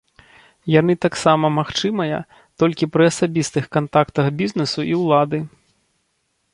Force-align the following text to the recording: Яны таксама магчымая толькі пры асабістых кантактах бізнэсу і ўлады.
Яны 0.75 0.93
таксама 1.05 1.45
магчымая 1.57 2.17
толькі 2.63 2.89
пры 2.97 3.03
асабістых 3.11 3.63
кантактах 3.77 4.25
бізнэсу 4.41 4.79
і 4.95 5.01
ўлады. 5.05 5.39